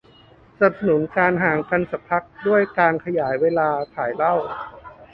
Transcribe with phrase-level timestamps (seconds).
[0.59, 4.35] สนับสนุนการ ห่างกันสักพัก ด้วยการขยายเวลาขายเหล้า